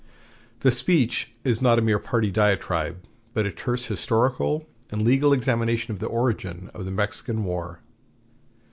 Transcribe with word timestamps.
The 0.61 0.71
speech 0.71 1.29
is 1.45 1.61
not 1.61 1.77
a 1.77 1.81
mere 1.83 1.99
party 1.99 2.31
diatribe, 2.31 3.03
but 3.35 3.45
a 3.45 3.51
terse 3.51 3.85
historical 3.85 4.65
and 4.89 5.03
legal 5.03 5.31
examination 5.31 5.93
of 5.93 5.99
the 5.99 6.07
origin 6.07 6.71
of 6.73 6.85
the 6.85 6.91
Mexican 6.91 7.43
War. 7.43 7.81